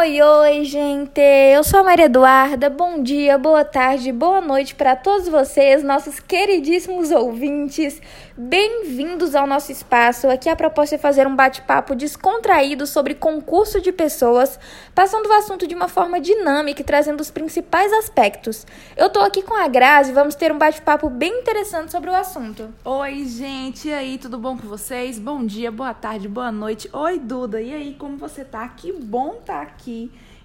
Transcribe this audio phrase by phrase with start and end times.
[0.00, 1.20] Oi, oi, gente!
[1.20, 2.70] Eu sou a Maria Eduarda.
[2.70, 8.00] Bom dia, boa tarde, boa noite para todos vocês, nossos queridíssimos ouvintes.
[8.34, 10.26] Bem-vindos ao nosso espaço.
[10.26, 14.58] Aqui a proposta é fazer um bate-papo descontraído sobre concurso de pessoas,
[14.94, 18.66] passando o assunto de uma forma dinâmica e trazendo os principais aspectos.
[18.96, 22.70] Eu tô aqui com a Grazi vamos ter um bate-papo bem interessante sobre o assunto.
[22.86, 23.88] Oi, gente!
[23.88, 25.18] E aí, tudo bom com vocês?
[25.18, 26.88] Bom dia, boa tarde, boa noite.
[26.90, 27.60] Oi, Duda!
[27.60, 28.66] E aí, como você tá?
[28.66, 29.89] Que bom tá aqui.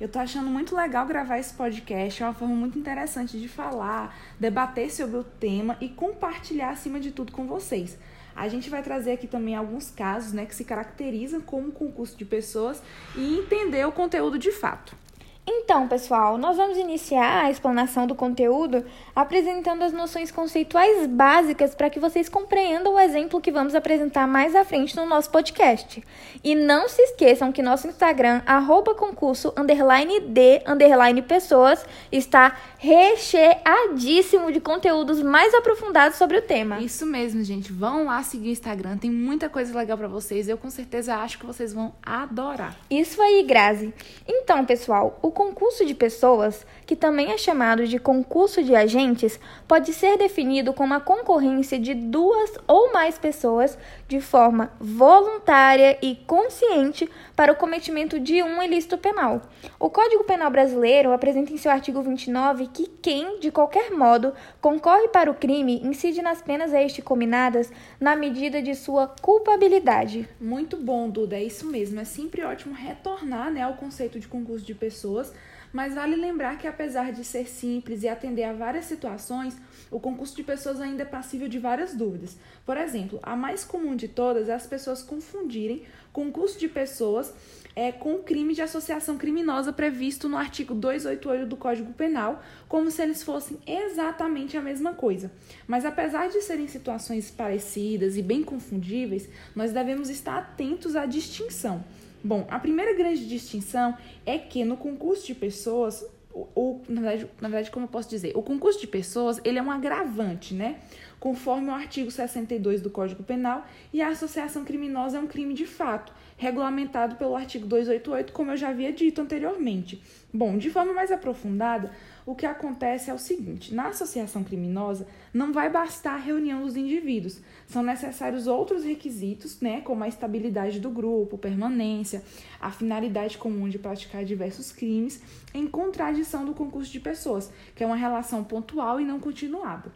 [0.00, 4.16] Eu tô achando muito legal gravar esse podcast, é uma forma muito interessante de falar,
[4.40, 7.98] debater sobre o tema e compartilhar acima de tudo com vocês.
[8.34, 12.24] A gente vai trazer aqui também alguns casos, né, que se caracterizam como concurso de
[12.24, 12.82] pessoas
[13.16, 15.03] e entender o conteúdo de fato.
[15.46, 18.82] Então, pessoal, nós vamos iniciar a explanação do conteúdo
[19.14, 24.54] apresentando as noções conceituais básicas para que vocês compreendam o exemplo que vamos apresentar mais
[24.54, 26.02] à frente no nosso podcast.
[26.42, 34.50] E não se esqueçam que nosso Instagram, arroba concurso, underline de, underline pessoas, está recheadíssimo
[34.50, 36.80] de conteúdos mais aprofundados sobre o tema.
[36.80, 37.70] Isso mesmo, gente.
[37.70, 40.48] Vão lá seguir o Instagram, tem muita coisa legal para vocês.
[40.48, 42.76] Eu com certeza acho que vocês vão adorar.
[42.90, 43.92] Isso aí, Grazi.
[44.26, 49.92] Então, pessoal, o concurso de pessoas, que também é chamado de concurso de agentes, pode
[49.92, 53.76] ser definido como a concorrência de duas ou mais pessoas
[54.08, 59.42] de forma voluntária e consciente para o cometimento de um ilícito penal.
[59.78, 65.08] O Código Penal Brasileiro apresenta em seu artigo 29 que quem, de qualquer modo, concorre
[65.08, 70.28] para o crime incide nas penas a este combinadas na medida de sua culpabilidade.
[70.40, 72.00] Muito bom, Duda, é isso mesmo.
[72.00, 75.32] É sempre ótimo retornar né, ao conceito de concurso de pessoas pessoas,
[75.72, 79.56] mas vale lembrar que apesar de ser simples e atender a várias situações,
[79.90, 82.36] o concurso de pessoas ainda é passível de várias dúvidas.
[82.64, 85.82] Por exemplo, a mais comum de todas é as pessoas confundirem
[86.12, 87.34] concurso de pessoas
[87.74, 92.88] é, com o crime de associação criminosa previsto no artigo 288 do Código Penal, como
[92.88, 95.32] se eles fossem exatamente a mesma coisa.
[95.66, 101.82] Mas apesar de serem situações parecidas e bem confundíveis, nós devemos estar atentos à distinção.
[102.26, 106.02] Bom, a primeira grande distinção é que no concurso de pessoas,
[106.32, 109.62] ou na verdade, na verdade, como eu posso dizer, o concurso de pessoas ele é
[109.62, 110.80] um agravante, né?
[111.24, 115.64] Conforme o artigo 62 do Código Penal, e a associação criminosa é um crime de
[115.64, 120.02] fato, regulamentado pelo artigo 288, como eu já havia dito anteriormente.
[120.30, 121.90] Bom, de forma mais aprofundada,
[122.26, 126.76] o que acontece é o seguinte: na associação criminosa, não vai bastar a reunião dos
[126.76, 132.22] indivíduos, são necessários outros requisitos, né, como a estabilidade do grupo, permanência,
[132.60, 135.22] a finalidade comum de praticar diversos crimes,
[135.54, 139.90] em contradição do concurso de pessoas, que é uma relação pontual e não continuada.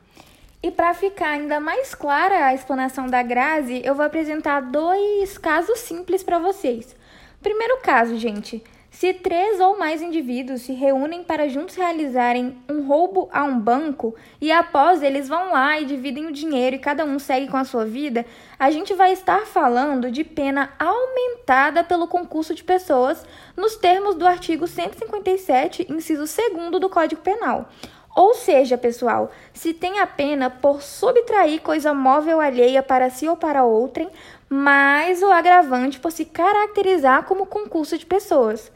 [0.60, 5.78] E para ficar ainda mais clara a explanação da Grazi, eu vou apresentar dois casos
[5.78, 6.96] simples para vocês.
[7.40, 13.28] Primeiro caso, gente, se três ou mais indivíduos se reúnem para juntos realizarem um roubo
[13.32, 17.20] a um banco e após eles vão lá e dividem o dinheiro e cada um
[17.20, 18.26] segue com a sua vida,
[18.58, 23.24] a gente vai estar falando de pena aumentada pelo concurso de pessoas
[23.56, 27.68] nos termos do artigo 157, inciso 2 do Código Penal.
[28.14, 33.36] Ou seja, pessoal, se tem a pena por subtrair coisa móvel alheia para si ou
[33.36, 34.08] para outrem,
[34.48, 38.72] mais o agravante por se caracterizar como concurso de pessoas.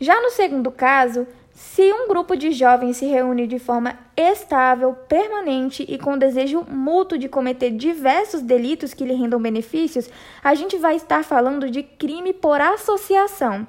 [0.00, 5.84] Já no segundo caso, se um grupo de jovens se reúne de forma estável, permanente
[5.88, 10.10] e com desejo mútuo de cometer diversos delitos que lhe rendam benefícios,
[10.42, 13.66] a gente vai estar falando de crime por associação.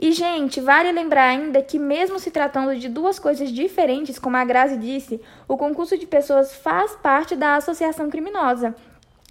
[0.00, 4.44] E, gente, vale lembrar ainda que, mesmo se tratando de duas coisas diferentes, como a
[4.44, 8.74] Grazi disse, o concurso de pessoas faz parte da associação criminosa.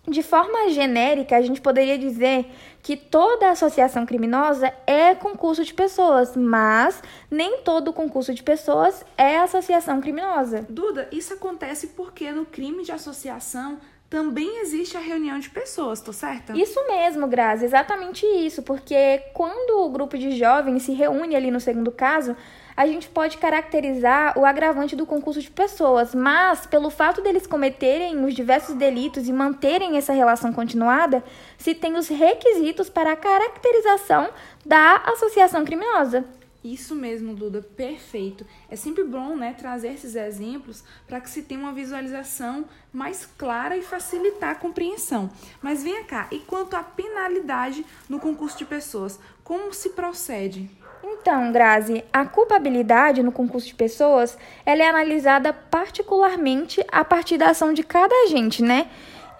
[0.08, 2.46] De forma genérica, a gente poderia dizer
[2.84, 7.02] que toda associação criminosa é concurso de pessoas, mas
[7.32, 10.68] nem todo concurso de pessoas é associação criminosa.
[10.70, 16.12] Duda, isso acontece porque no crime de associação também existe a reunião de pessoas, tô
[16.12, 16.58] certa?
[16.58, 21.60] Isso mesmo, Grazi, exatamente isso, porque quando o grupo de jovens se reúne ali no
[21.60, 22.36] segundo caso,
[22.76, 28.26] a gente pode caracterizar o agravante do concurso de pessoas, mas pelo fato deles cometerem
[28.26, 31.24] os diversos delitos e manterem essa relação continuada,
[31.58, 34.30] se tem os requisitos para a caracterização
[34.66, 36.26] da associação criminosa.
[36.64, 38.46] Isso mesmo, Duda, perfeito.
[38.70, 43.78] É sempre bom, né, trazer esses exemplos para que se tenha uma visualização mais clara
[43.78, 45.30] e facilitar a compreensão.
[45.62, 50.70] Mas venha cá, e quanto à penalidade no concurso de pessoas, como se procede?
[51.02, 57.52] Então, Grazi, a culpabilidade no concurso de pessoas, ela é analisada particularmente a partir da
[57.52, 58.90] ação de cada agente, né?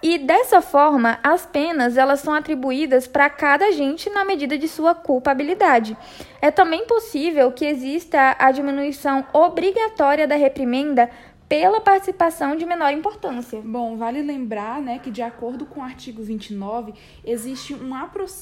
[0.02, 4.94] E dessa forma, as penas elas são atribuídas para cada agente na medida de sua
[4.94, 5.96] culpabilidade.
[6.40, 11.10] É também possível que exista a diminuição obrigatória da reprimenda
[11.50, 13.60] pela participação de menor importância.
[13.60, 16.94] Bom, vale lembrar né, que, de acordo com o artigo 29,
[17.24, 17.90] existe, um,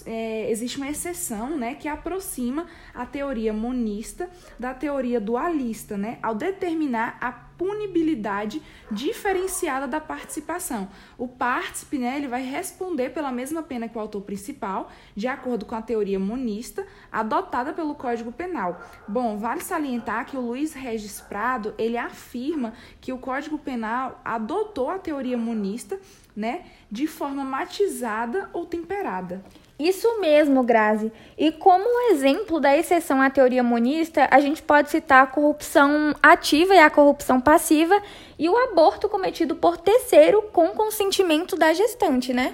[0.04, 4.28] é, existe uma exceção né, que aproxima a teoria monista
[4.60, 10.88] da teoria dualista, né, ao determinar a punibilidade diferenciada da participação.
[11.18, 15.66] O partícipe, né, ele vai responder pela mesma pena que o autor principal, de acordo
[15.66, 18.80] com a teoria monista, adotada pelo Código Penal.
[19.06, 24.88] Bom, vale salientar que o Luiz Regis Prado, ele afirma que o Código Penal adotou
[24.88, 26.00] a teoria monista,
[26.36, 29.44] né, de forma matizada ou temperada.
[29.78, 31.12] Isso mesmo, Grazi.
[31.36, 36.74] E como exemplo da exceção à teoria monista, a gente pode citar a corrupção ativa
[36.74, 38.02] e a corrupção passiva
[38.36, 42.52] e o aborto cometido por terceiro com consentimento da gestante, né?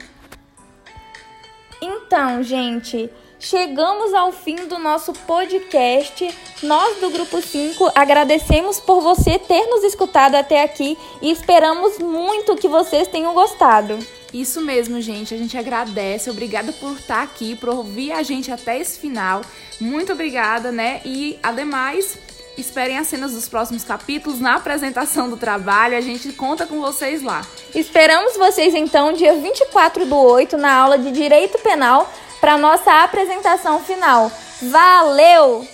[1.81, 3.11] Então, gente,
[3.41, 6.29] chegamos ao fim do nosso podcast.
[6.63, 12.57] Nós do Grupo 5 agradecemos por você ter nos escutado até aqui e esperamos muito
[12.57, 13.99] que vocês tenham gostado.
[14.35, 15.33] Isso mesmo, gente.
[15.33, 16.29] A gente agradece.
[16.29, 19.43] Obrigada por estar aqui, por ouvir a gente até esse final.
[19.81, 21.01] Muito obrigada, né?
[21.05, 22.19] E, ademais,
[22.59, 25.97] esperem as cenas dos próximos capítulos na apresentação do trabalho.
[25.97, 27.47] A gente conta com vocês lá.
[27.73, 33.85] Esperamos vocês, então, dia 24 do 8, na aula de Direito Penal, para nossa apresentação
[33.85, 34.33] final.
[34.61, 35.74] Valeu!